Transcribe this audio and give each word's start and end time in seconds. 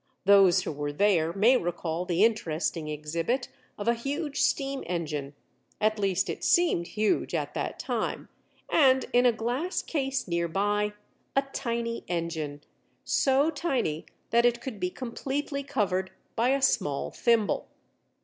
Those 0.25 0.63
who 0.63 0.71
were 0.71 0.91
there 0.91 1.31
may 1.31 1.55
recall 1.57 2.05
the 2.05 2.23
interesting 2.25 2.87
exhibit 2.87 3.49
of 3.77 3.87
a 3.87 3.93
huge 3.93 4.41
steam 4.41 4.81
engine—at 4.87 5.99
least, 5.99 6.27
it 6.27 6.43
seemed 6.43 6.87
huge 6.97 7.35
at 7.35 7.53
that 7.53 7.77
time—and, 7.77 9.05
in 9.13 9.27
a 9.27 9.31
glass 9.31 9.83
case 9.83 10.27
near 10.27 10.47
by, 10.47 10.93
a 11.35 11.43
tiny 11.53 12.03
engine—so 12.07 13.51
tiny 13.51 14.07
that 14.31 14.43
it 14.43 14.59
could 14.59 14.79
be 14.79 14.89
completely 14.89 15.61
covered 15.61 16.09
by 16.35 16.49
a 16.49 16.63
small 16.63 17.11
thimble. 17.11 17.67